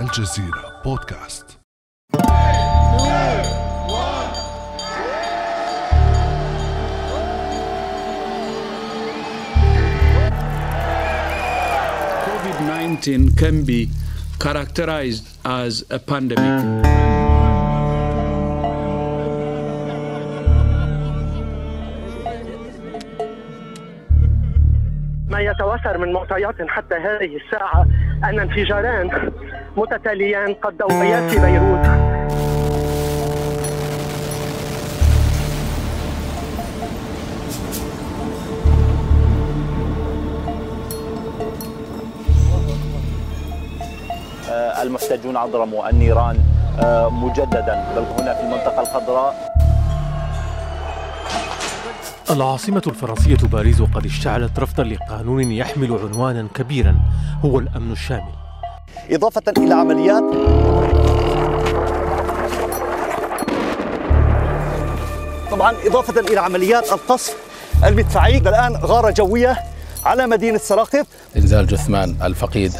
[0.00, 1.58] الجزيرة بودكاست
[12.26, 13.88] COVID-19 can be
[14.38, 16.86] characterized as a pandemic.
[25.28, 27.86] ما يتواتر من معطيات حتى هذه الساعة
[28.24, 29.32] أن انفجاران
[29.76, 31.86] متتاليان قد ضوئيا في بيروت.
[44.50, 46.38] آه، المحتجون أضرموا النيران
[46.80, 49.50] آه، مجددا بل هنا في المنطقة الخضراء.
[52.30, 56.96] العاصمة الفرنسية باريس قد اشتعلت رفضا لقانون يحمل عنوانا كبيرا
[57.44, 58.49] هو الأمن الشامل.
[59.10, 60.22] إضافة إلى عمليات
[65.50, 67.36] طبعا إضافة إلى عمليات القصف
[67.84, 68.38] المدفعي.
[68.38, 69.56] الآن غارة جوية
[70.04, 72.72] على مدينة سراقب إنزال جثمان الفقيد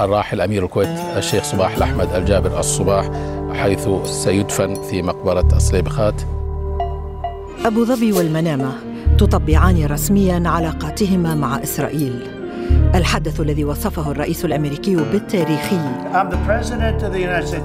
[0.00, 3.10] الراحل أمير الكويت الشيخ صباح الأحمد الجابر الصباح
[3.52, 6.14] حيث سيدفن في مقبرة الصليبخات
[7.64, 8.72] أبو ظبي والمنامة
[9.18, 12.37] تطبعان رسميا علاقاتهما مع إسرائيل.
[12.94, 15.80] الحدث الذي وصفه الرئيس الأمريكي بالتاريخي.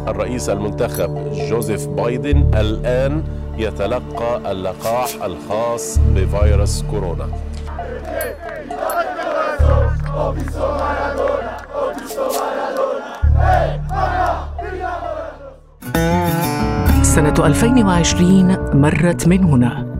[0.07, 3.23] الرئيس المنتخب جوزيف بايدن الآن
[3.57, 7.27] يتلقى اللقاح الخاص بفيروس كورونا.
[17.03, 19.92] سنة 2020 مرت من هنا.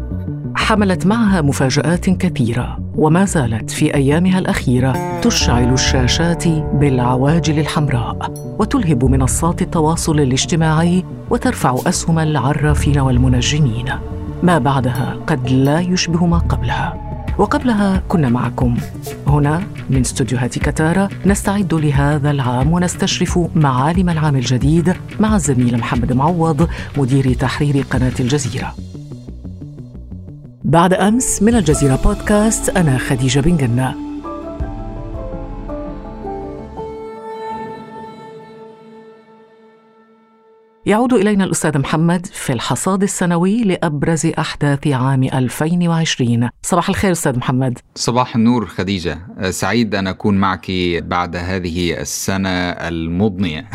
[0.63, 9.61] حملت معها مفاجآت كثيرة وما زالت في أيامها الأخيرة تشعل الشاشات بالعواجل الحمراء وتلهب منصات
[9.61, 13.85] التواصل الاجتماعي وترفع أسهم العرافين والمنجمين.
[14.43, 16.93] ما بعدها قد لا يشبه ما قبلها.
[17.37, 18.77] وقبلها كنا معكم.
[19.27, 26.69] هنا من استديوهات كتارا نستعد لهذا العام ونستشرف معالم العام الجديد مع الزميل محمد معوض
[26.97, 28.73] مدير تحرير قناة الجزيرة.
[30.73, 33.95] بعد أمس من الجزيرة بودكاست أنا خديجة بن جنة.
[40.85, 47.79] يعود إلينا الأستاذ محمد في الحصاد السنوي لأبرز أحداث عام 2020 صباح الخير أستاذ محمد.
[47.95, 49.19] صباح النور خديجة.
[49.49, 50.71] سعيد أن أكون معك
[51.03, 53.69] بعد هذه السنة المضنية.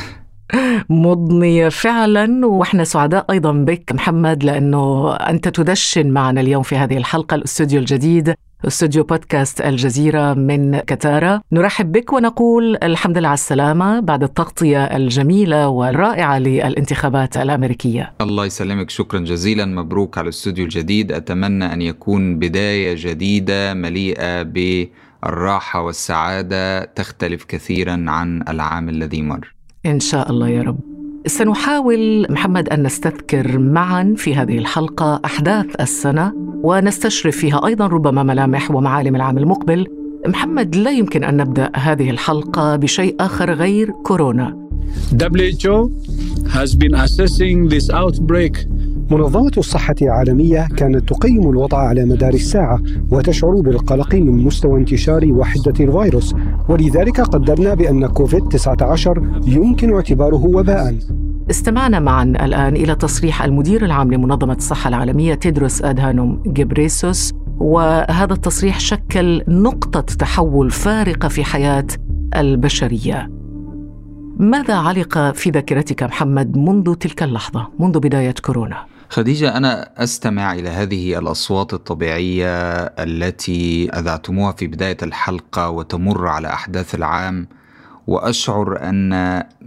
[0.89, 7.35] مضنية فعلا وإحنا سعداء أيضا بك محمد لأنه أنت تدشن معنا اليوم في هذه الحلقة
[7.35, 8.35] الأستوديو الجديد
[8.67, 11.41] أستوديو بودكاست الجزيرة من كتارا.
[11.53, 18.13] نرحب بك ونقول الحمد لله على السلامة بعد التغطية الجميلة والرائعة للانتخابات الأمريكية.
[18.21, 19.65] الله يسلمك شكرا جزيلا.
[19.65, 21.13] مبروك على الأستوديو الجديد.
[21.13, 29.58] أتمنى أن يكون بداية جديدة مليئة بالراحة والسعادة تختلف كثيرا عن العام الذي مر.
[29.89, 30.79] إن شاء الله يا رب.
[31.27, 36.33] سنحاول محمد أن نستذكر معا في هذه الحلقة أحداث السنة
[36.63, 39.87] ونستشرف فيها أيضا ربما ملامح ومعالم العام المقبل.
[40.27, 44.69] محمد لا يمكن أن نبدأ هذه الحلقة بشيء آخر غير كورونا.
[45.13, 45.91] WHO
[46.57, 48.55] has been assessing this outbreak
[49.11, 52.81] منظمة الصحة العالمية كانت تقيم الوضع على مدار الساعة
[53.11, 56.35] وتشعر بالقلق من مستوى انتشار وحدة الفيروس.
[56.69, 60.95] ولذلك قدرنا بأن كوفيد-19 يمكن اعتباره وباء.
[61.51, 68.81] استمعنا معا الآن إلى تصريح المدير العام لمنظمة الصحة العالمية تيدروس أدهانوم جبريسوس وهذا التصريح
[68.81, 71.87] شكل نقطة تحول فارقة في حياة
[72.37, 73.31] البشرية.
[74.39, 80.69] ماذا علق في ذاكرتك محمد منذ تلك اللحظة منذ بداية كورونا؟ خديجة أنا أستمع إلى
[80.69, 87.49] هذه الأصوات الطبيعية التي أذعتموها في بداية الحلقة وتمر على أحداث العام
[88.07, 89.11] وأشعر أن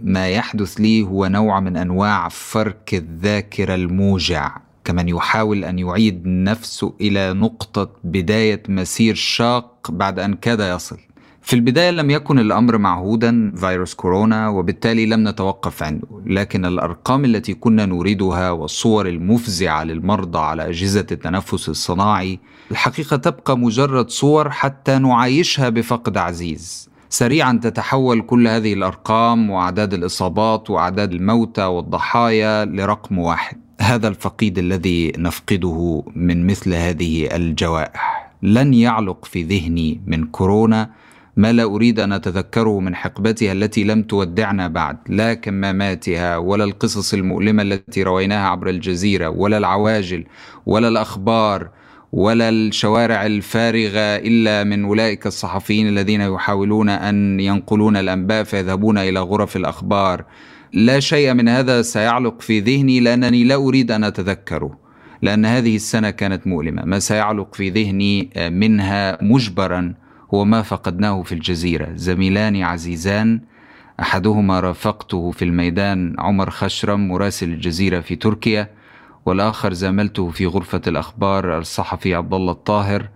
[0.02, 6.94] ما يحدث لي هو نوع من أنواع فرك الذاكرة الموجع كمن يحاول أن يعيد نفسه
[7.00, 10.98] إلى نقطة بداية مسير شاق بعد أن كاد يصل.
[11.42, 16.08] في البداية لم يكن الأمر معهودا فيروس كورونا وبالتالي لم نتوقف عنده.
[16.26, 22.38] لكن الأرقام التي كنا نريدها والصور المفزعة للمرضى على أجهزة التنفس الصناعي
[22.70, 26.90] الحقيقة تبقى مجرد صور حتى نعايشها بفقد عزيز.
[27.08, 33.60] سريعا تتحول كل هذه الأرقام وأعداد الإصابات وأعداد الموتى والضحايا لرقم واحد.
[33.80, 38.32] هذا الفقيد الذي نفقده من مثل هذه الجوائح.
[38.42, 40.90] لن يعلق في ذهني من كورونا
[41.36, 47.14] ما لا أريد أن أتذكره من حقبتها التي لم تودعنا بعد لا كماماتها ولا القصص
[47.14, 50.24] المؤلمة التي رويناها عبر الجزيرة ولا العواجل
[50.66, 51.68] ولا الأخبار
[52.12, 59.56] ولا الشوارع الفارغة إلا من أولئك الصحفيين الذين يحاولون أن ينقلون الأنباء فيذهبون إلى غرف
[59.56, 60.24] الأخبار.
[60.72, 64.78] لا شيء من هذا سيعلق في ذهني لأنني لا أريد أن أتذكره
[65.22, 66.84] لأن هذه السنة كانت مؤلمة.
[66.84, 69.94] ما سيعلق في ذهني منها مجبرا
[70.34, 71.88] هو ما فقدناه في الجزيرة.
[71.94, 73.40] زميلان عزيزان
[74.00, 78.68] أحدهما رافقته في الميدان عمر خشرم مراسل الجزيرة في تركيا
[79.26, 83.08] والآخر زاملته في غرفة الأخبار الصحفي عبد الله الطاهر.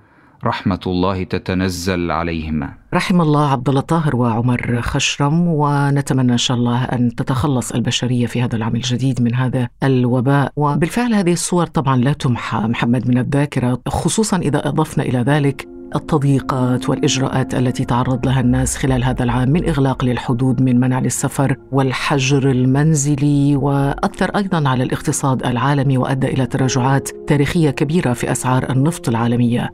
[0.45, 2.75] رحمة الله تتنزل عليهما.
[2.95, 8.43] رحم الله عبد الله الطاهر وعمر خشرم ونتمنى إن شاء الله أن تتخلص البشرية في
[8.43, 10.53] هذا العام الجديد من هذا الوباء.
[10.57, 16.89] وبالفعل هذه الصور طبعا لا تمحى محمد من الذاكرة خصوصا إذا أضفنا إلى ذلك التضييقات
[16.89, 22.51] والإجراءات التي تعرض لها الناس خلال هذا العام من إغلاق للحدود من منع للسفر والحجر
[22.51, 29.71] المنزلي وأثر أيضا على الاقتصاد العالمي وأدى إلى تراجعات تاريخية كبيرة في أسعار النفط العالمية.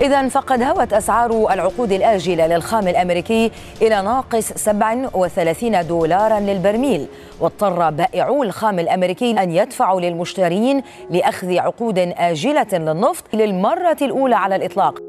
[0.00, 3.50] إذا فقد هوت أسعار العقود الآجلة للخام الأمريكي
[3.82, 7.06] إلى ناقص 37 دولارا للبرميل
[7.40, 15.07] واضطر بائعو الخام الأمريكي أن يدفعوا للمشترين لأخذ عقود آجلة للنفط للمرة الأولى على الإطلاق.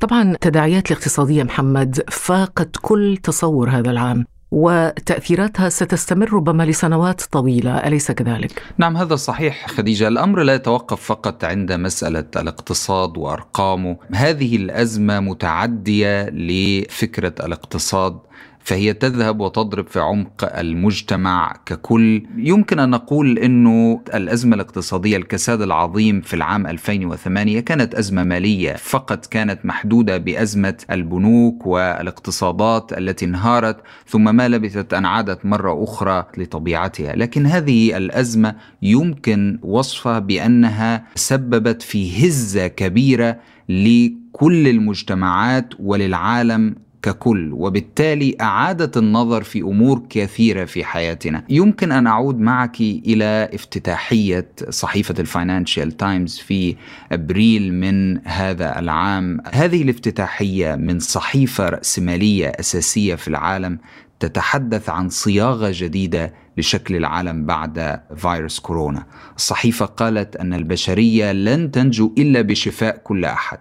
[0.00, 8.12] طبعا التداعيات الاقتصادية محمد فاقت كل تصور هذا العام وتأثيراتها ستستمر ربما لسنوات طويلة أليس
[8.12, 15.20] كذلك؟ نعم هذا صحيح خديجة الأمر لا يتوقف فقط عند مسألة الاقتصاد وأرقامه هذه الأزمة
[15.20, 18.18] متعدية لفكرة الاقتصاد
[18.64, 22.26] فهي تذهب وتضرب في عمق المجتمع ككل.
[22.36, 29.26] يمكن أن نقول إنه الأزمة الاقتصادية الكساد العظيم في العام 2008 كانت أزمة مالية فقط
[29.26, 33.76] كانت محدودة بأزمة البنوك والاقتصادات التي انهارت
[34.06, 37.16] ثم ما لبثت أن عادت مرة أخرى لطبيعتها.
[37.16, 43.36] لكن هذه الأزمة يمكن وصفها بأنها سببت في هزة كبيرة
[43.68, 52.38] لكل المجتمعات وللعالم ككل وبالتالي أعادت النظر في أمور كثيرة في حياتنا يمكن أن أعود
[52.40, 56.76] معك إلى افتتاحية صحيفة الفاينانشال تايمز في
[57.12, 63.78] أبريل من هذا العام هذه الافتتاحية من صحيفة رأسمالية أساسية في العالم
[64.20, 69.06] تتحدث عن صياغة جديدة لشكل العالم بعد فيروس كورونا.
[69.36, 73.58] الصحيفة قالت أن البشرية لن تنجو إلا بشفاء كل أحد.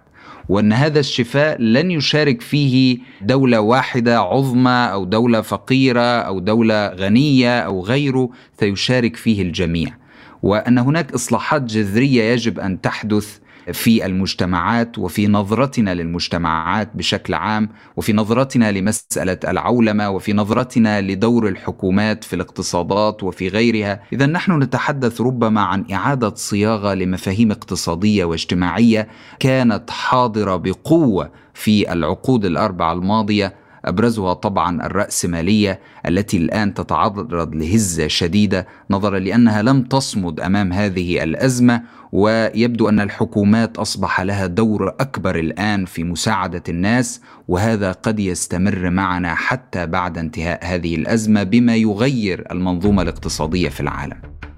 [0.49, 7.59] وأن هذا الشفاء لن يشارك فيه دولة واحدة عظمى أو دولة فقيرة أو دولة غنية
[7.59, 8.29] أو غيره
[8.59, 9.89] سيشارك فيه الجميع.
[10.43, 13.37] وأن هناك إصلاحات جذرية يجب أن تحدث
[13.71, 22.23] في المجتمعات وفي نظرتنا للمجتمعات بشكل عام وفي نظرتنا لمسألة العولمة وفي نظرتنا لدور الحكومات
[22.23, 24.03] في الاقتصادات وفي غيرها.
[24.13, 29.07] إذا نحن نتحدث ربما عن إعادة صياغة لمفاهيم اقتصادية واجتماعية
[29.39, 38.67] كانت حاضرة بقوة في العقود الأربعة الماضية أبرزها طبعا الرأسمالية التي الآن تتعرض لهزة شديدة
[38.89, 41.81] نظرا لأنها لم تصمد أمام هذه الأزمة
[42.11, 49.35] ويبدو أن الحكومات أصبح لها دور أكبر الآن في مساعدة الناس وهذا قد يستمر معنا
[49.35, 54.17] حتى بعد انتهاء هذه الأزمة بما يغير المنظومة الاقتصادية في العالم.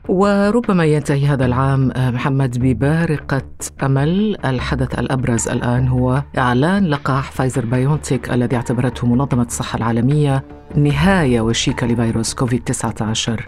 [0.09, 3.41] وربما ينتهي هذا العام محمد ببارقة
[3.83, 4.37] أمل.
[4.45, 10.43] الحدث الأبرز الآن هو إعلان لقاح فايزر بايونتيك الذي اعتبرته منظمة الصحة العالمية
[10.75, 13.45] نهاية وشيكة لفيروس كوفيد 19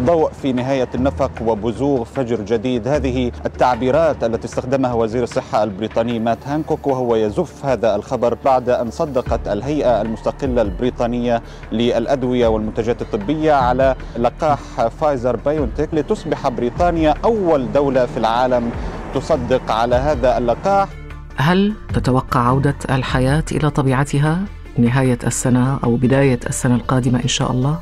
[0.00, 6.38] ضوء في نهاية النفق وبزوغ فجر جديد هذه التعبيرات التي استخدمها وزير الصحة البريطاني مات
[6.46, 13.94] هانكوك وهو يزف هذا الخبر بعد أن صدقت الهيئة المستقلة البريطانية للأدوية والمنتجات الطبية على
[14.18, 18.70] لقاح فايزر بايونتك لتصبح بريطانيا أول دولة في العالم
[19.14, 20.88] تصدق على هذا اللقاح
[21.36, 24.38] هل تتوقع عودة الحياة إلى طبيعتها
[24.78, 27.78] نهاية السنة أو بداية السنة القادمة إن شاء الله؟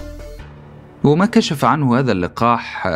[1.07, 2.87] وما كشف عنه هذا اللقاح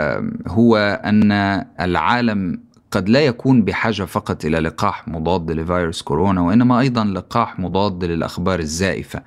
[0.47, 1.33] هو أن
[1.81, 8.05] العالم قد لا يكون بحاجة فقط إلى لقاح مضاد لفيروس كورونا وإنما أيضا لقاح مضاد
[8.05, 9.23] للأخبار الزائفة.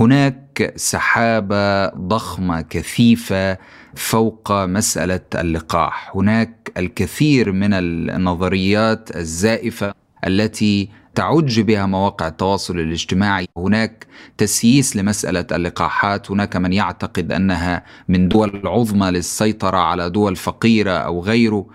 [0.00, 3.58] هناك سحابة ضخمة كثيفة
[3.94, 9.94] فوق مسألة اللقاح، هناك الكثير من النظريات الزائفة
[10.26, 13.46] التي تعج بها مواقع التواصل الاجتماعي.
[13.56, 14.06] هناك
[14.38, 16.30] تسييس لمسألة اللقاحات.
[16.30, 21.66] هناك من يعتقد أنها من دول عظمى للسيطرة على دول فقيرة أو غيره.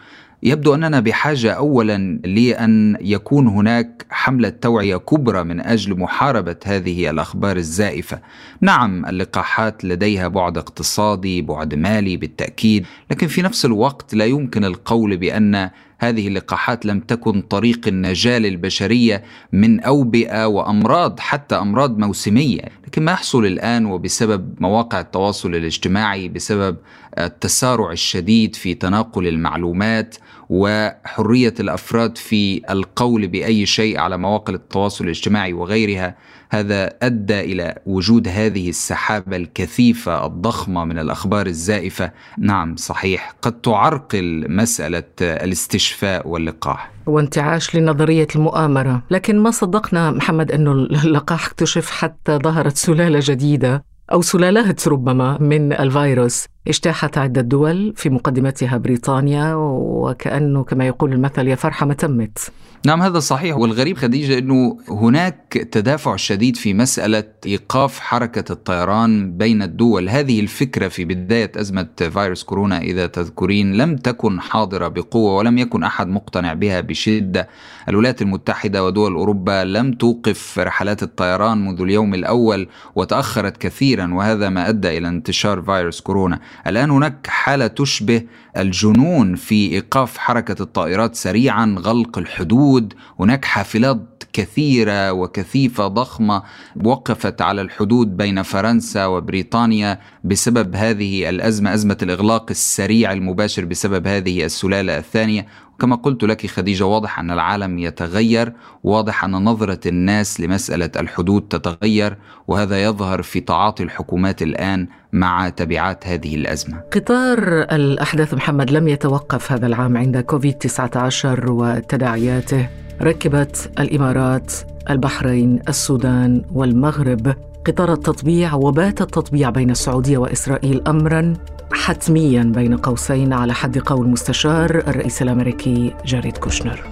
[0.43, 7.57] يبدو أننا بحاجة اولا لأن يكون هناك حملة توعية كبرى من أجل محاربة هذه الأخبار
[7.57, 8.19] الزائفة.
[8.61, 15.17] نعم اللقاحات لديها بعد اقتصادي، بعد مالي بالتأكيد، لكن في نفس الوقت لا يمكن القول
[15.17, 22.61] بأن هذه اللقاحات لم تكن طريق النجاة للبشرية من أوبئة وأمراض حتى أمراض موسمية.
[22.87, 26.77] لكن ما يحصل الآن وبسبب مواقع التواصل الاجتماعي بسبب
[27.17, 30.15] التسارع الشديد في تناقل المعلومات
[30.49, 36.15] وحرية الأفراد في القول بأي شيء على مواقع التواصل الاجتماعي وغيرها
[36.59, 42.11] هذا أدى إلى وجود هذه السحابة الكثيفة الضخمة من الأخبار الزائفة.
[42.37, 46.91] نعم صحيح قد تعرقل مسألة الاستشفاء واللقاح.
[47.05, 54.21] وانتعاش لنظرية المؤامرة لكن ما صدقنا محمد أنه اللقاح اكتشف حتى ظهرت سلالة جديدة أو
[54.21, 56.45] سلالات ربما من الفيروس.
[56.67, 62.51] اجتاحت عدة دول في مقدمتها بريطانيا وكأنه كما يقول المثل يا فرحة ما تمت.
[62.85, 63.57] نعم هذا صحيح.
[63.57, 70.09] والغريب خديجة أنه هناك تدافع شديد في مسألة إيقاف حركة الطيران بين الدول.
[70.09, 75.83] هذه الفكرة في بداية أزمة فيروس كورونا إذا تذكرين لم تكن حاضرة بقوة ولم يكن
[75.83, 77.47] أحد مقتنع بها بشدة.
[77.89, 84.69] الولايات المتحدة ودول أوروبا لم توقف رحلات الطيران منذ اليوم الأول وتأخرت كثيرا وهذا ما
[84.69, 86.39] أدى إلى انتشار فيروس كورونا.
[86.67, 88.21] الآن هناك حالة تشبه
[88.57, 92.93] الجنون في إيقاف حركة الطائرات سريعا غلق الحدود.
[93.19, 96.43] هناك حافلات كثيرة وكثيفة ضخمة
[96.83, 104.45] وقفت على الحدود بين فرنسا وبريطانيا بسبب هذه الأزمة أزمة الإغلاق السريع المباشر بسبب هذه
[104.45, 105.47] السلالة الثانية.
[105.79, 108.53] كما قلت لك خديجة واضح أن العالم يتغير
[108.83, 112.17] واضح أن نظرة الناس لمسألة الحدود تتغير
[112.47, 116.81] وهذا يظهر في تعاطي الحكومات الآن مع تبعات هذه الأزمة.
[116.93, 117.39] قطار
[117.71, 122.69] الأحداث محمد لم يتوقف هذا العام عند كوفيد 19 وتداعياته.
[123.01, 124.53] ركبت الإمارات
[124.89, 131.33] البحرين السودان والمغرب قطار التطبيع وبات التطبيع بين السعودية وإسرائيل أمرا
[131.75, 136.83] حتميا بين قوسين على حد قول مستشار الرئيس الأمريكي جاريد كوشنر.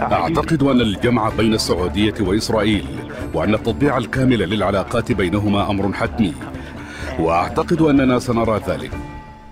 [0.00, 2.86] أعتقد أن الجمع بين السعودية وإسرائيل
[3.34, 6.34] وأن التطبيع الكامل للعلاقات بينهما أمر حتمي
[7.18, 8.90] وأعتقد أننا سنرى ذلك.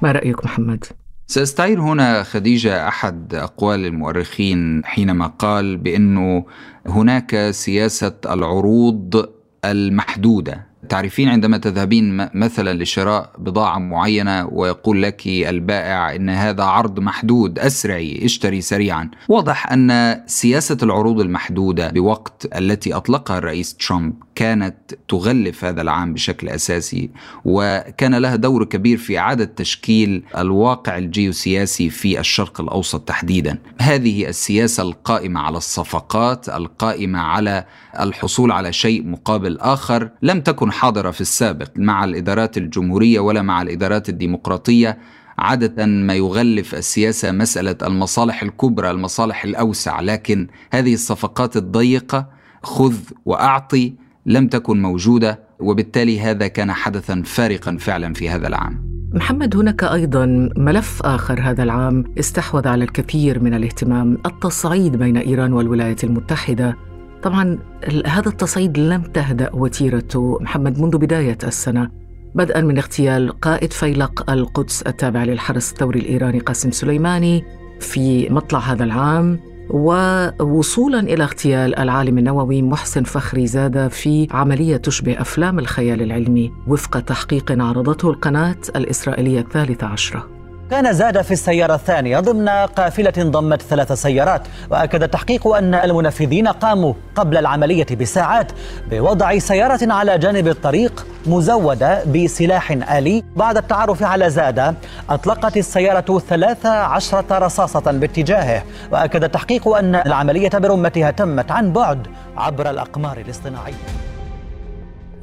[0.02, 0.84] ما رأيك محمد؟
[1.26, 6.44] سأستعير هنا خديجة أحد أقوال المؤرخين حينما قال بأنه
[6.86, 9.28] هناك سياسة العروض
[9.64, 17.58] المحدودة تعرفين عندما تذهبين مثلا لشراء بضاعة معينة ويقول لك البائع إن هذا عرض محدود
[17.58, 19.10] أسرعي اشتري سريعا.
[19.28, 24.76] واضح أن سياسة العروض المحدودة بوقت التي أطلقها الرئيس ترامب كانت
[25.08, 27.10] تغلف هذا العام بشكل أساسي
[27.44, 33.58] وكان لها دور كبير في إعادة تشكيل الواقع الجيوسياسي في الشرق الأوسط تحديدا.
[33.80, 37.64] هذه السياسة القائمة على الصفقات القائمة على
[38.00, 43.62] الحصول على شيء مقابل آخر لم تكن حاضرة في السابق مع الإدارات الجمهورية ولا مع
[43.62, 44.98] الإدارات الديمقراطية.
[45.38, 52.28] عادة ما يغلف السياسة مسألة المصالح الكبرى المصالح الأوسع لكن هذه الصفقات الضيقة
[52.62, 53.94] خذ وأعطي
[54.26, 58.94] لم تكن موجودة وبالتالي هذا كان حدثا فارقا فعلا في هذا العام.
[59.14, 64.18] محمد هناك أيضا ملف آخر هذا العام استحوذ على الكثير من الاهتمام.
[64.26, 66.76] التصعيد بين إيران والولايات المتحدة.
[67.22, 67.58] طبعا
[68.06, 70.38] هذا التصعيد لم تهدأ وتيرته.
[70.40, 71.90] محمد منذ بداية السنة
[72.34, 77.44] بدءا من اغتيال قائد فيلق القدس التابع للحرس الثوري الإيراني قاسم سليماني
[77.80, 79.38] في مطلع هذا العام.
[79.70, 87.00] ووصولا إلى اغتيال العالم النووي محسن فخري زاده في عملية تشبه أفلام الخيال العلمي وفق
[87.00, 90.33] تحقيق عرضته القناة الإسرائيلية الثالثة عشرة.
[90.70, 96.94] كان زاد في السيارة الثانية ضمن قافلة ضمت ثلاث سيارات وأكد التحقيق أن المنفذين قاموا
[97.14, 98.52] قبل العملية بساعات
[98.90, 103.24] بوضع سيارة على جانب الطريق مزودة بسلاح آلي.
[103.36, 104.74] بعد التعرف على زادة
[105.10, 112.06] أطلقت السيارة ثلاث عشرة رصاصة باتجاهه وأكد التحقيق أن العملية برمتها تمت عن بعد
[112.36, 114.13] عبر الأقمار الاصطناعية.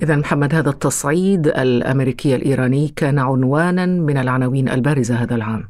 [0.02, 5.70] إذا محمد هذا التصعيد الأمريكي الإيراني كان عنوانا من العناوين البارزة هذا العام.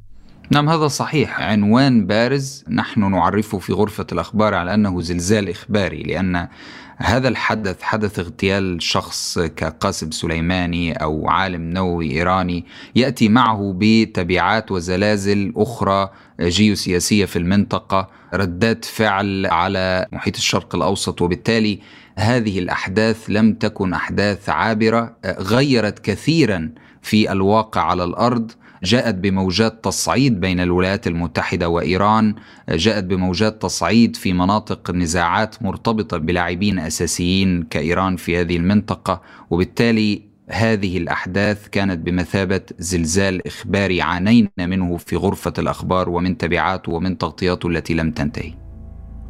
[0.52, 1.42] نعم هذا صحيح.
[1.42, 2.64] عنوان بارز.
[2.70, 6.48] نحن نعرفه في غرفة الأخبار على أنه زلزال إخباري لأن
[6.98, 15.54] هذا الحدث حدث اغتيال شخص كقاسم سليماني أو عالم نووي إيراني يأتي معه بتبعات وزلازل
[15.56, 16.10] أخرى
[16.42, 21.80] جيوسياسية في المنطقة ردات فعل على محيط الشرق الأوسط وبالتالي
[22.22, 28.52] هذه الأحداث لم تكن أحداث عابرة غيرت كثيرا في الواقع على الأرض.
[28.84, 32.36] جاءت بموجات تصعيد بين الولايات المتحدة وإيران
[32.70, 39.22] جاءت بموجات تصعيد في مناطق نزاعات مرتبطة بلاعبين أساسيين كإيران في هذه المنطقة.
[39.50, 47.18] وبالتالي هذه الأحداث كانت بمثابة زلزال إخباري عانينا منه في غرفة الأخبار ومن تبعاته ومن
[47.18, 48.61] تغطياته التي لم تنتهي.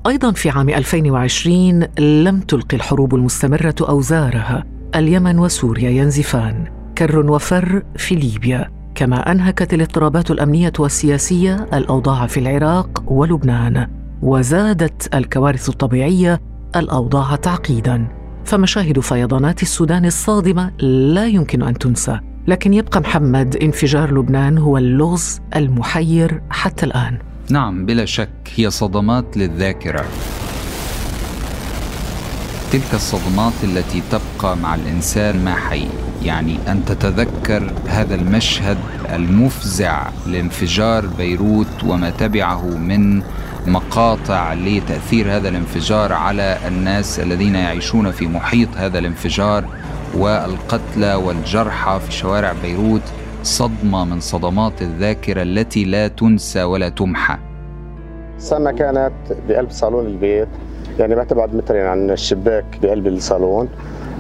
[0.08, 4.64] أيضا في عام 2020 لم تلقي الحروب المستمرة أوزارها.
[4.96, 6.66] اليمن وسوريا ينزفان.
[6.98, 8.70] كر وفر في ليبيا.
[8.96, 13.88] كما أنهكت الاضطرابات الأمنية والسياسية الأوضاع في العراق ولبنان.
[14.22, 16.42] وزادت الكوارث الطبيعية
[16.76, 18.08] الأوضاع تعقيداً.
[18.46, 20.72] فمشاهد فيضانات السودان الصادمة
[21.14, 22.20] لا يمكن أن تنسى.
[22.48, 27.31] لكن يبقى محمد انفجار لبنان هو اللغز المحير حتى الآن.
[27.50, 30.06] نعم بلا شك هي صدمات للذاكرة.
[32.72, 35.88] تلك الصدمات التي تبقى مع الإنسان ما حي
[36.24, 38.78] يعني أن تتذكر هذا المشهد
[39.10, 43.24] المفزع لانفجار بيروت وما تبعه من
[43.68, 49.66] مقاطع لتأثير هذا الانفجار على الناس الذين يعيشون في محيط هذا الانفجار
[50.14, 53.02] والقتلى والجرحى في شوارع بيروت.
[53.44, 57.38] صدمة من صدمات الذاكرة التي لا تنسى ولا تمحى.
[58.38, 59.12] سما كانت
[59.50, 60.48] بقلب صالون البيت
[61.00, 63.70] يعني ما تبعد مترين عن الشباك بقلب الصالون.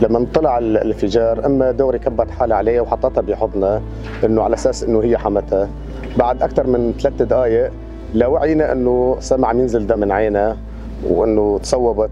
[0.01, 3.81] لما طلع الانفجار أما دوري كبت حالها عليه وحطتها بحضنها
[4.23, 5.69] إنه على أساس إنه هي حمتها.
[6.17, 7.71] بعد أكثر من ثلاث دقائق
[8.13, 10.57] لوعينا إنه سمع عم ينزل دم من عينها
[11.09, 12.09] وإنه تصوبت.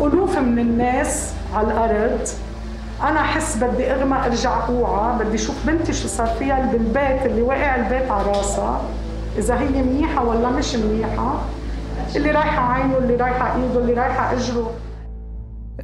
[0.00, 2.28] الوف من الناس على الأرض
[3.02, 7.76] أنا احس بدي أغمى أرجع أوعى بدي أشوف بنتي شو صار فيها بالبيت اللي واقع
[7.76, 8.82] البيت على راسها.
[9.38, 11.40] إذا هي منيحة ولا مش منيحة
[12.16, 14.74] اللي رايحة عينه اللي رايحة إيده اللي رايحة أجره.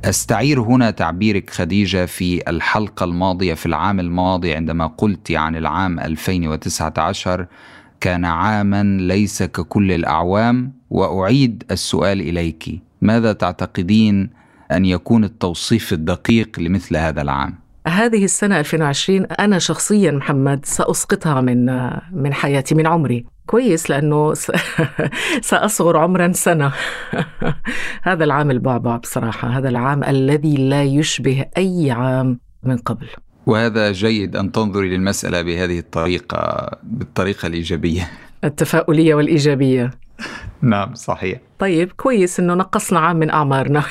[0.04, 7.46] أستعير هنا تعبيرك خديجة في الحلقة الماضية في العام الماضي عندما قلت عن العام 2019
[8.00, 12.82] كان عاما ليس ككل الأعوام وأعيد السؤال اليك.
[13.02, 14.30] ماذا تعتقدين
[14.72, 17.64] أن يكون التوصيف الدقيق لمثل هذا العام.
[17.86, 21.66] هذه السنة 2020 أنا شخصيا محمد سأسقطها من
[22.12, 23.24] من حياتي من عمري.
[23.46, 24.34] كويس لأنه
[25.50, 26.72] سأصغر عمرا سنة.
[28.08, 29.48] هذا العام البعبع بصراحة.
[29.48, 33.06] هذا العام الذي لا يشبه أي عام من قبل.
[33.46, 38.10] وهذا جيد أن تنظري للمسألة بهذه الطريقة بالطريقة الإيجابية.
[38.44, 39.90] التفاؤلية والإيجابية.
[40.62, 41.40] نعم صحيح.
[41.58, 43.82] طيب كويس إنه نقصنا عام من أعمارنا.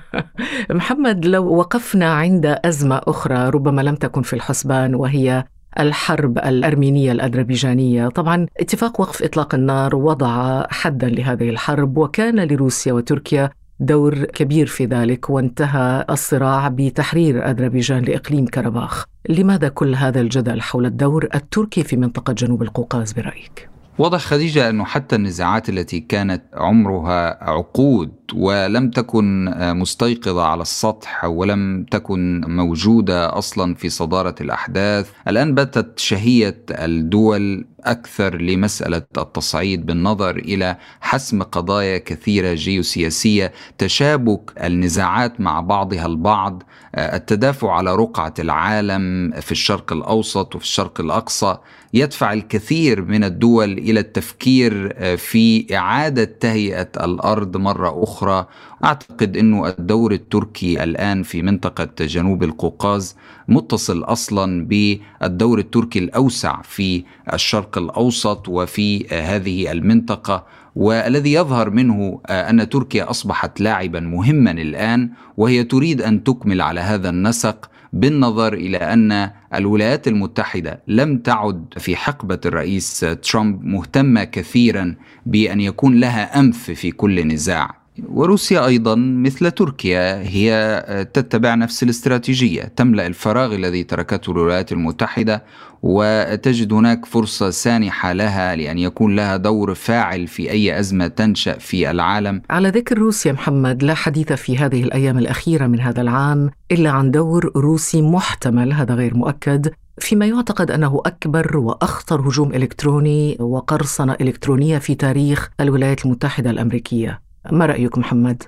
[0.70, 5.44] محمد لو وقفنا عند أزمة أخرى ربما لم تكن في الحسبان وهي
[5.80, 13.50] الحرب الأرمينية الأذربيجانية، طبعا اتفاق وقف إطلاق النار وضع حدا لهذه الحرب وكان لروسيا وتركيا
[13.80, 20.86] دور كبير في ذلك وانتهى الصراع بتحرير أذربيجان لإقليم كرباخ لماذا كل هذا الجدل حول
[20.86, 27.44] الدور التركي في منطقة جنوب القوقاز برأيك؟ واضح خديجة أنه حتى النزاعات التي كانت عمرها
[27.50, 35.98] عقود ولم تكن مستيقظة على السطح ولم تكن موجودة أصلا في صدارة الأحداث الآن باتت
[35.98, 46.06] شهية الدول أكثر لمسألة التصعيد بالنظر إلى حسم قضايا كثيرة جيوسياسية تشابك النزاعات مع بعضها
[46.06, 46.62] البعض
[46.94, 51.56] التدافع على رقعة العالم في الشرق الأوسط وفي الشرق الأقصى
[51.94, 58.46] يدفع الكثير من الدول إلى التفكير في إعادة تهيئة الأرض مرة أخرى.
[58.84, 63.16] أعتقد إنه الدور التركي الآن في منطقة جنوب القوقاز
[63.48, 70.46] متصل أصلا بالدور التركي الأوسع في الشرق الأوسط وفي هذه المنطقة.
[70.76, 77.10] والذي يظهر منه أن تركيا أصبحت لاعبا مهما الآن وهي تريد أن تكمل على هذا
[77.10, 77.70] النسق.
[77.92, 84.94] بالنظر إلى أن الولايات المتحدة لم تعد في حقبة الرئيس ترامب مهتمة كثيرا
[85.26, 87.81] بأن يكون لها أنف في كل نزاع.
[88.08, 95.44] وروسيا أيضا مثل تركيا هي تتبع نفس الاستراتيجية تملأ الفراغ الذي تركته الولايات المتحدة
[95.82, 101.90] وتجد هناك فرصة سانحة لها لأن يكون لها دور فاعل في أي أزمة تنشأ في
[101.90, 102.42] العالم.
[102.50, 107.10] على ذكر روسيا محمد لا حديث في هذه الأيام الأخيرة من هذا العام إلا عن
[107.10, 114.78] دور روسي محتمل هذا غير مؤكد فيما يعتقد أنه أكبر وأخطر هجوم إلكتروني وقرصنة إلكترونية
[114.78, 117.31] في تاريخ الولايات المتحدة الأمريكية.
[117.50, 118.42] ما رأيك محمد؟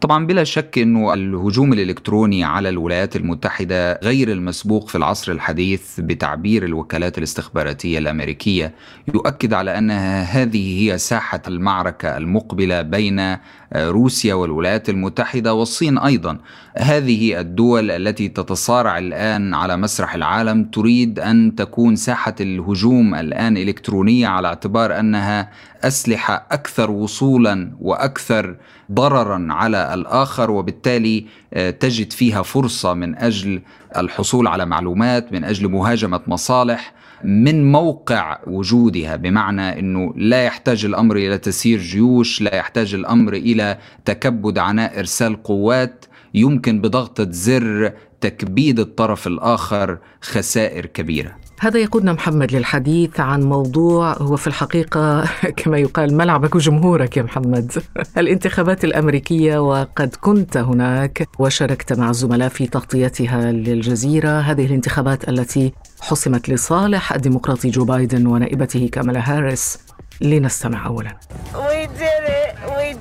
[0.00, 6.64] طبعا بلا شك إنه الهجوم الإلكتروني على الولايات المتحدة غير المسبوق في العصر الحديث بتعبير
[6.64, 8.74] الوكالات الاستخباراتية الأمريكية
[9.14, 13.36] يؤكد على ان هذه هي ساحة المعركة المقبلة بين
[13.76, 16.38] روسيا والولايات المتحدة والصين أيضا.
[16.76, 24.26] هذه الدول التي تتصارع الآن على مسرح العالم تريد أن تكون ساحة الهجوم الآن إلكترونية
[24.26, 25.50] على اعتبار أنها
[25.84, 28.56] أسلحة أكثر وصولا وأكثر
[28.92, 33.62] ضررا على الآخر وبالتالي آه، تجد فيها فرصة من أجل
[33.96, 36.92] الحصول على معلومات من أجل مهاجمة مصالح.
[37.24, 43.78] من موقع وجودها بمعنى إنه لا يحتاج الأمر إلى تسيير جيوش، لا يحتاج الأمر إلى
[44.04, 51.36] تكبد عناء إرسال قوات، يمكن بضغطة زر تكبيد الطرف الآخر خسائر كبيرة.
[51.60, 55.24] هذا يقودنا محمد للحديث عن موضوع هو في الحقيقة
[55.56, 57.72] كما يقال ملعبك وجمهورك يا محمد.
[58.18, 64.40] الانتخابات الأمريكية وقد كنت هناك وشاركت مع الزملاء في تغطيتها للجزيرة.
[64.40, 69.78] هذه الانتخابات التي حسمت لصالح الديمقراطي جو بايدن ونائبته كامالا هاريس.
[70.20, 71.16] لنستمع أولا.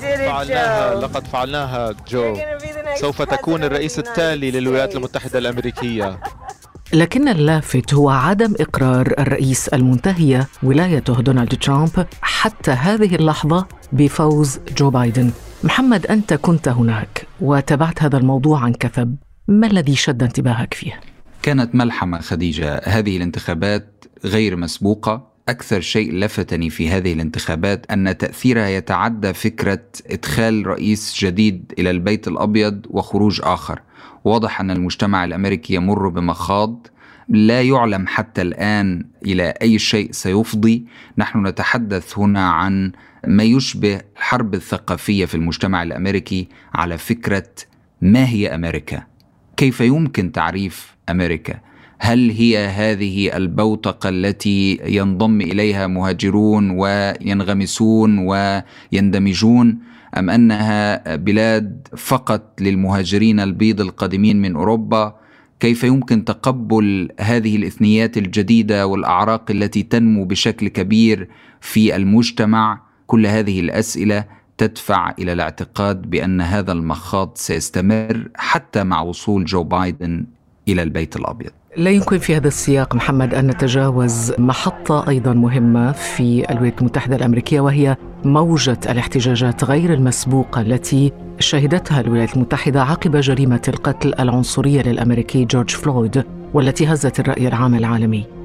[0.02, 0.96] فعلناها.
[0.96, 2.38] لقد فعلناها جو
[2.96, 6.20] سوف تكون الرئيس التالي للولايات المتحدة الأمريكية.
[6.94, 14.90] لكن اللافت هو عدم إقرار الرئيس المنتهية ولايته دونالد ترامب حتى هذه اللحظة بفوز جو
[14.90, 15.32] بايدن.
[15.64, 19.16] محمد أنت كنت هناك وتابعت هذا الموضوع عن كثب.
[19.48, 21.00] ما الذي شد انتباهك فيه؟
[21.42, 22.82] كانت ملحمة خديجة.
[22.86, 25.33] هذه الانتخابات غير مسبوقة.
[25.50, 32.28] أكثر شيء لفتني في هذه الانتخابات أن تأثيرها يتعدى فكرة إدخال رئيس جديد إلى البيت
[32.28, 33.82] الأبيض وخروج آخر.
[34.24, 36.88] واضح أن المجتمع الأمريكي يمر بمخاض
[37.30, 40.86] لا يعلم حتى الآن إلى أي شيء سيفضي.
[41.18, 42.92] نحن نتحدث هنا عن
[43.28, 47.50] ما يشبه الحرب الثقافية في المجتمع الأمريكي على فكرة
[48.02, 49.04] ما هي أمريكا؟
[49.58, 51.60] كيف يمكن تعريف أمريكا؟
[52.06, 59.80] هل هي هذه البوتقة التي ينضم إليها مهاجرون وينغمسون ويندمجون
[60.18, 65.16] أم أنها بلاد فقط للمهاجرين البيض القادمين من أوروبا
[65.60, 71.30] كيف يمكن تقبل هذه الإثنيات الجديدة والأعراق التي تنمو بشكل كبير
[71.62, 74.26] في المجتمع كل هذه الأسئلة
[74.58, 80.26] تدفع إلى الاعتقاد بأن هذا المخاض سيستمر حتى مع وصول جو بايدن
[80.68, 81.52] إلى البيت الأبيض.
[81.78, 87.60] لا يمكن في هذا السياق محمد أن نتجاوز محطة أيضا مهمة في الولايات المتحدة الأمريكية
[87.60, 95.70] وهي موجة الاحتجاجات غير المسبوقة التي شهدتها الولايات المتحدة عقب جريمة القتل العنصرية للأمريكي جورج
[95.70, 98.43] فلويد والتي هزت الرأي العام العالمي.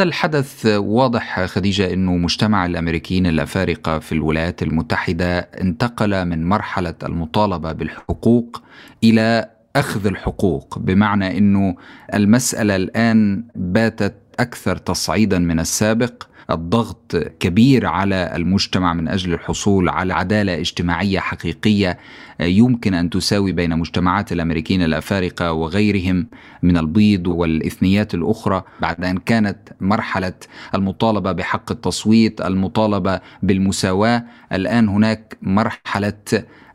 [0.00, 7.72] هذا الحدث واضح خديجة أنه مجتمع الأمريكيين الأفارقة في الولايات المتحدة انتقل من مرحلة المطالبة
[7.72, 8.62] بالحقوق
[9.04, 11.76] إلى أخذ الحقوق بمعنى أنه
[12.14, 20.14] المسألة الآن باتت أكثر تصعيدا من السابق الضغط كبير على المجتمع من أجل الحصول على
[20.14, 21.98] عدالة اجتماعية حقيقية
[22.40, 26.26] يمكن أن تساوي بين مجتمعات الأمريكيين الأفارقة وغيرهم
[26.62, 30.34] من البيض والإثنيات الأخرى بعد أن كانت مرحلة
[30.74, 36.22] المطالبة بحق التصويت، المطالبة بالمساواة، الآن هناك مرحلة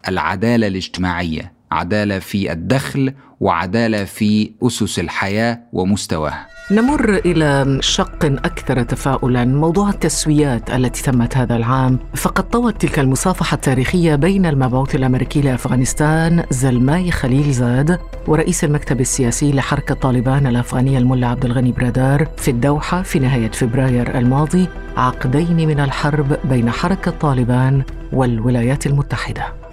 [0.07, 6.47] العدالة الاجتماعية، عدالة في الدخل وعدالة في أسس الحياة ومستواها.
[6.71, 9.45] نمر إلى شق أكثر تفاؤلا.
[9.45, 11.99] موضوع التسويات التي تمت هذا العام.
[12.15, 19.51] فقد طوت تلك المصافحة التاريخية بين المبعوث الأمريكي لأفغانستان زلماي خليل زاد ورئيس المكتب السياسي
[19.51, 24.67] لحركة طالبان الأفغانية الملا عبد الغني برادار في الدوحة في نهاية فبراير الماضي.
[24.97, 29.64] عقدين من الحرب بين حركة طالبان والولايات المتحدة.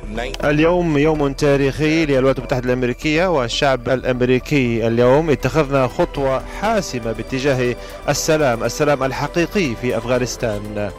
[0.45, 5.31] اليوم يوم تاريخي للولايات المتحدة الأمريكية والشعب الأمريكي اليوم.
[5.31, 7.77] اتخذنا خطوة حاسمة باتجاه
[8.09, 10.91] السلام السلام الحقيقي في أفغانستان.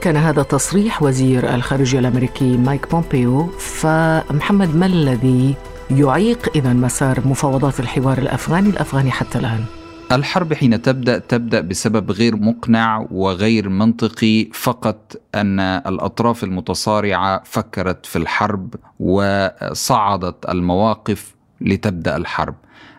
[0.00, 3.46] كان هذا تصريح وزير الخارجية الأمريكي مايك بومبيو.
[3.58, 5.54] فمحمد ما الذي
[5.90, 9.64] يعيق إذا مسار مفاوضات الحوار الأفغاني الأفغاني حتى الآن؟
[10.12, 18.16] الحرب حين تبدأ تبدأ بسبب غير مقنع وغير منطقي فقط أن الأطراف المتصارعة فكرت في
[18.16, 22.54] الحرب وصعدت المواقف لتبدأ الحرب.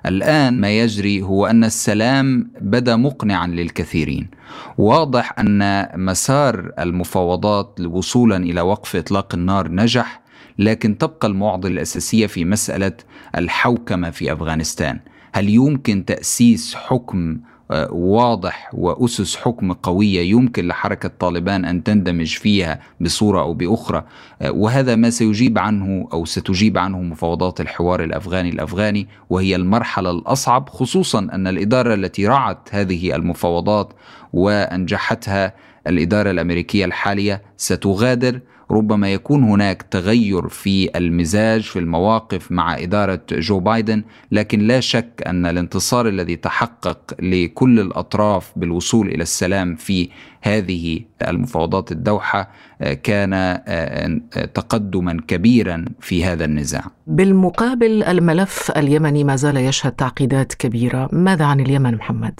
[0.05, 4.27] الآن ما يجري هو أن السلام بدا مقنعا للكثيرين.
[4.77, 10.21] واضح أن مسار المفاوضات وصولا إلى وقف إطلاق النار نجح
[10.59, 12.93] لكن تبقى المعضلة الأساسية في مسألة
[13.37, 14.99] الحوكمة في أفغانستان.
[15.33, 17.37] هل يمكن تأسيس حكم
[17.71, 24.03] آه، واضح وأسس حكم قوية يمكن لحركة طالبان أن تندمج فيها بصورة أو بأخرى؟
[24.41, 30.69] آه، وهذا ما سيجيب عنه أو ستجيب عنه مفاوضات الحوار الأفغاني الأفغاني وهي المرحلة الأصعب
[30.69, 33.93] خصوصا أن الإدارة التي رعت هذه المفاوضات
[34.33, 35.53] وأنجحتها
[35.87, 38.39] الإدارة الأمريكية الحالية ستغادر
[38.71, 45.23] ربما يكون هناك تغير في المزاج في المواقف مع إدارة جو بايدن لكن لا شك
[45.25, 50.09] أن الانتصار الذي تحقق لكل الأطراف بالوصول إلى السلام في
[50.41, 56.83] هذه المفاوضات الدوحة آه، كان آه، تقدما كبيرا في هذا النزاع.
[57.07, 62.39] بالمقابل الملف اليمني ما زال يشهد تعقيدات كبيرة، ماذا عن اليمن محمد؟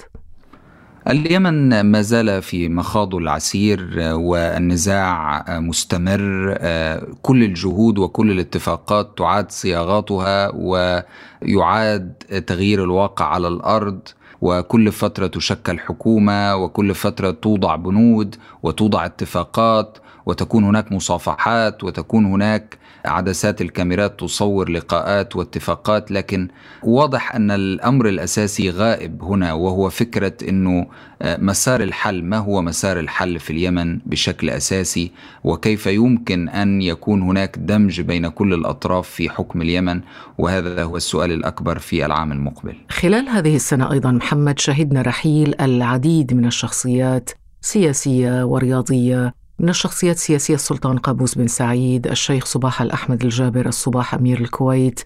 [1.10, 9.18] اليمن ما زال في مخاض العسير آه، والنزاع آه، مستمر آه، كل الجهود وكل الاتفاقات
[9.18, 12.12] تعاد صياغاتها ويعاد
[12.46, 14.00] تغيير الواقع على الأرض
[14.40, 22.78] وكل فترة تشكل حكومة وكل فترة توضع بنود وتوضع اتفاقات وتكون هناك مصافحات وتكون هناك
[23.04, 26.48] عدسات الكاميرات تصور لقاءات واتفاقات لكن
[26.82, 30.86] واضح أن الأمر الأساسي غائب هنا وهو فكرة إنه
[31.22, 35.10] آه، مسار الحل ما هو مسار الحل في اليمن بشكل أساسي
[35.44, 40.00] وكيف يمكن أن يكون هناك دمج بين كل الأطراف في حكم اليمن
[40.38, 42.74] وهذا هو السؤال الأكبر في العام المقبل.
[42.88, 50.54] خلال هذه السنة أيضا محمد شهدنا رحيل العديد من الشخصيات سياسية ورياضية من الشخصيات السياسية
[50.54, 55.00] السلطان قابوس بن سعيد الشيخ صباح الأحمد الجابر الصباح أمير الكويت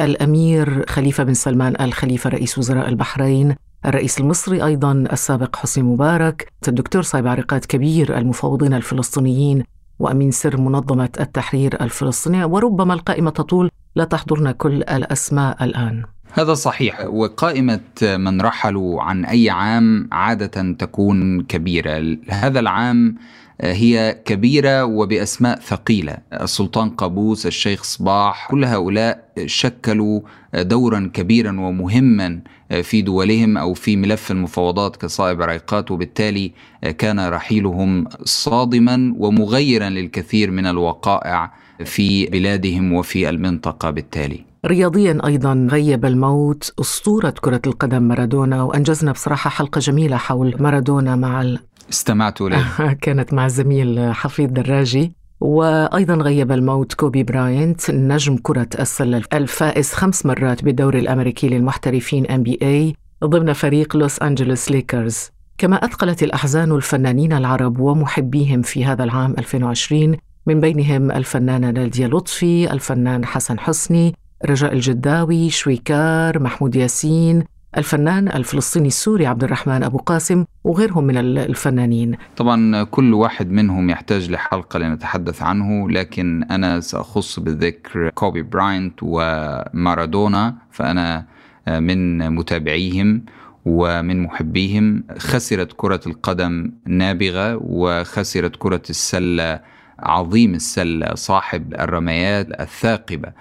[0.00, 3.54] الأمير خليفة بن سلمان الخليفة رئيس وزراء البحرين
[3.86, 9.64] الرئيس المصري أيضا السابق حسني مبارك الدكتور صايب عرقات كبير المفوضين الفلسطينيين
[9.98, 16.02] وأمين سر منظمة التحرير الفلسطينية وربما القائمة تطول لا تحضرنا كل الأسماء الآن.
[16.32, 22.16] هذا صحيح وقائمة من رحلوا عن أي عام عادة تكون كبيرة.
[22.28, 23.16] هذا العام
[23.60, 26.16] هي كبيرة وبأسماء ثقيلة.
[26.32, 30.20] السلطان قابوس الشيخ صباح كل هؤلاء شكلوا
[30.54, 32.40] دورا كبيرا ومهما
[32.82, 36.52] في دولهم أو في ملف المفاوضات كصائب عريقات وبالتالي
[36.98, 41.52] كان رحيلهم صادما ومغيرا للكثير من الوقائع
[41.84, 43.90] في بلادهم وفي المنطقة.
[43.90, 48.62] بالتالي رياضيا أيضا غيب الموت أسطورة كرة القدم مارادونا.
[48.62, 51.42] وأنجزنا بصراحة حلقة جميلة حول مارادونا مع
[51.90, 52.64] استمعت له
[53.02, 60.26] كانت مع الزميل حفيظ دراجي وأيضا غيب الموت كوبي براينت نجم كرة السلة الفائز خمس
[60.26, 65.30] مرات بالدوري الأمريكي للمحترفين NBA ضمن فريق لوس أنجلوس ليكرز.
[65.58, 70.16] كما أثقلت الأحزان الفنانين العرب ومحبيهم في هذا العام 2020
[70.46, 74.14] من بينهم الفنانة نادية لطفي الفنان حسن حسني
[74.46, 77.44] رجاء الجداوي شويكار محمود ياسين
[77.76, 82.16] الفنان الفلسطيني السوري عبد الرحمن أبو قاسم وغيرهم من الفنانين.
[82.36, 90.54] طبعا كل واحد منهم يحتاج لحلقة لنتحدث عنه لكن أنا سأخص بالذكر كوبي براينت ومارادونا
[90.70, 91.26] فأنا
[91.68, 93.24] من متابعيهم
[93.64, 95.04] ومن محبيهم.
[95.18, 99.60] خسرت كرة القدم نابغة وخسرت كرة السلة
[99.98, 103.32] عظيم السلة صاحب الرميات الثاقبة.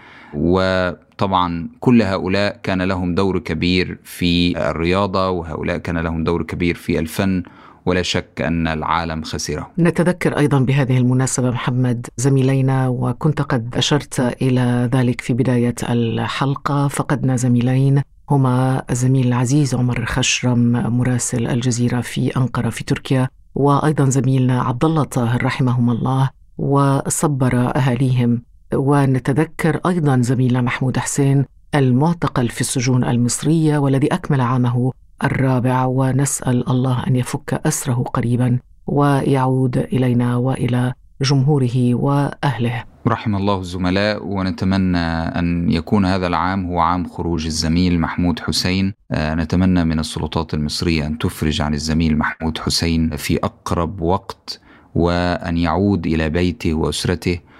[1.23, 6.99] وطبعا كل هؤلاء كان لهم دور كبير في الرياضة وهؤلاء كان لهم دور كبير في
[6.99, 7.43] الفن
[7.85, 9.71] ولا شك أن العالم خسره.
[9.79, 17.35] نتذكر أيضا بهذه المناسبة محمد زميلينا وكنت قد أشرت إلى ذلك في بداية الحلقة فقدنا
[17.35, 24.85] زميلين هما الزميل العزيز عمر خشرم مراسل الجزيرة في أنقرة في تركيا وأيضا زميلنا عبد
[24.85, 28.41] الله طاهر رحمهم الله وصبر أهاليهم
[28.75, 34.91] ونتذكر أيضا زميلنا محمود حسين المعتقل في السجون المصرية والذي أكمل عامه
[35.23, 42.83] الرابع ونسأل الله أن يفك أسره قريبا ويعود إلينا وإلى جمهوره وأهله.
[43.07, 44.97] رحم الله الزملاء ونتمنى
[45.39, 51.05] أن يكون هذا العام هو عام خروج الزميل محمود حسين، آه، نتمنى من السلطات المصرية
[51.05, 54.59] أن تفرج عن الزميل محمود حسين في أقرب وقت
[54.95, 57.52] وأن يعود إلى بيته وأسرته آه،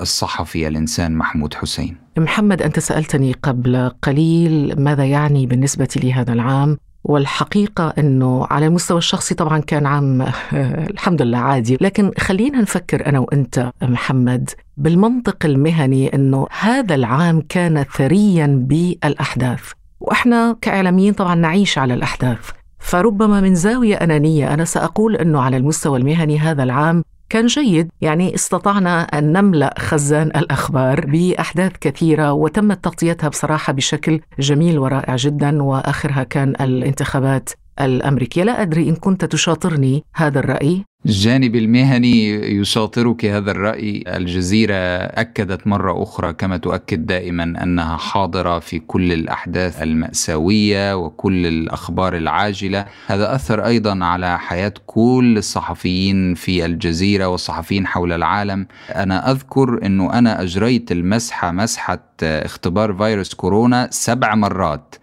[0.00, 1.96] الصحفي الإنسان محمود حسين.
[2.18, 8.98] محمد أنت سألتني قبل قليل ماذا يعني بالنسبة لي هذا العام والحقيقة أنه على المستوى
[8.98, 10.26] الشخصي طبعا كان عام
[10.94, 11.78] الحمد لله عادي.
[11.80, 19.72] لكن خلينا نفكر أنا وأنت محمد بالمنطق المهني أنه هذا العام كان ثريا بالأحداث.
[20.00, 22.50] وإحنا كإعلاميين طبعا نعيش على الأحداث.
[22.78, 27.90] فربما من زاوية أنانية أنا سأقول أنه على المستوى المهني هذا العام كان جيد.
[28.00, 35.62] يعني استطعنا أن نملأ خزان الأخبار بأحداث كثيرة وتمت تغطيتها بصراحة بشكل جميل ورائع جدا
[35.62, 40.84] وآخرها كان الانتخابات الأمريكية لا أدري إن كنت تشاطرني هذا الرأي.
[41.06, 42.28] الجانب المهني
[42.60, 44.04] يشاطرك هذا الرأي.
[44.06, 52.16] الجزيرة أكدت مرة أخرى كما تؤكد دائما أنها حاضرة في كل الأحداث المأساوية وكل الأخبار
[52.16, 52.86] العاجلة.
[53.06, 58.66] هذا أثر أيضا على حياة كل الصحفيين في الجزيرة والصحفيين حول العالم.
[58.90, 64.94] أنا أذكر أنه أنا أجريت المسحة مسحة اختبار فيروس كورونا سبع مرات.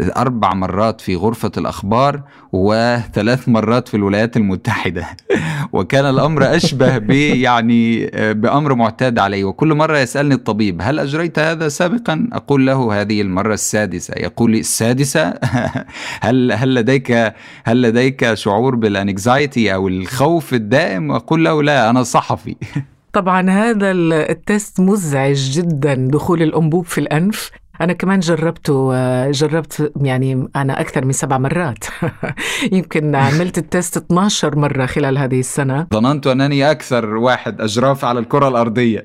[0.00, 5.06] أربع مرات في غرفة الأخبار وثلاث مرات في الولايات المتحدة.
[5.72, 9.44] وكان الأمر أشبه يعني بأمر معتاد عليه.
[9.44, 14.14] وكل مرة يسألني الطبيب هل أجريت هذا سابقا؟ أقول له هذه المرة السادسة.
[14.16, 15.34] يقول لي السادسة؟
[16.24, 22.56] هل هل لديك هل لديك شعور بالانكزايتي أو الخوف الدائم؟ أقول له لا أنا صحفي.
[23.12, 27.50] طبعا هذا التست مزعج جدا دخول الأنبوب في الأنف.
[27.82, 28.90] أنا كمان جربته
[29.30, 31.84] جربت يعني أنا أكثر من سبع مرات.
[32.72, 35.86] يمكن عملت ال test 12 مرة خلال هذه السنة.
[35.94, 39.04] ظننت أنني أكثر واحد أجراه على الكرة الأرضية.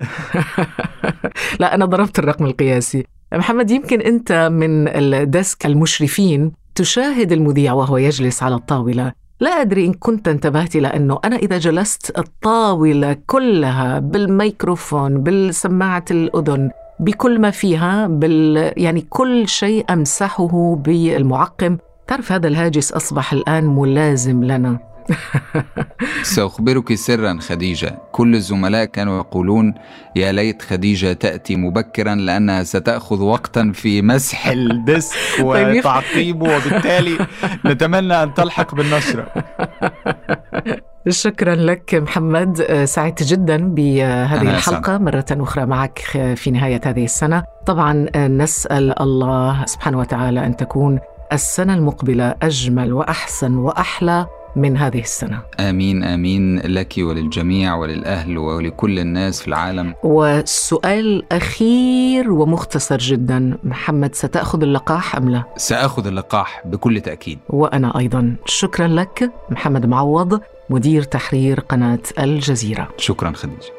[1.59, 3.05] لا أنا ضربت الرقم القياسي.
[3.33, 9.11] محمد يمكن أنت من ال desk المشرفين تشاهد المذيع وهو يجلس على الطاولة.
[9.39, 16.71] لا أدري إن كنت انتبهت إلى أنه أنا إذا جلست الطاولة كلها بالميكروفون بالسماعة الأذن
[16.99, 21.77] بكل ما فيها بال يعني كل شيء أمسحه بالمعقم.
[22.07, 24.79] تعرف هذا الهاجس أصبح الآن ملازم لنا.
[26.23, 27.99] سأخبرك سرا خديجة.
[28.11, 29.73] كل الزملاء كانوا يقولون
[30.15, 37.17] يا ليت خديجة تأتي مبكرا لأنها ستأخذ وقتا في مسح الديسك وتعقيمه وبالتالي
[37.65, 39.27] نتمنى أن تلحق بالنشرة.
[41.09, 42.83] شكرا لك محمد.
[42.85, 44.81] سعدت جدا بهذه الحلقة.
[44.81, 45.01] سعد.
[45.01, 45.99] مرة أخرى معك
[46.35, 47.43] في نهاية هذه السنة.
[47.65, 50.99] طبعا نسأل الله سبحانه وتعالى أن تكون
[51.33, 55.41] السنة المقبلة أجمل وأحسن وأحلى من هذه السنة.
[55.59, 56.59] آمين آمين.
[56.59, 59.93] لك وللجميع وللأهل ولكل الناس في العالم.
[60.03, 63.57] والسؤال أخير ومختصر جدا.
[63.63, 67.39] محمد ستأخذ اللقاح أم لا؟ سأخذ اللقاح بكل تأكيد.
[67.49, 68.35] وأنا أيضا.
[68.45, 70.41] شكرا لك محمد معوض.
[70.69, 72.89] مدير تحرير قناة الجزيرة.
[72.97, 73.73] شكرا خديجة.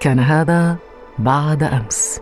[0.00, 0.76] كان هذا
[1.18, 2.20] بعد أمس.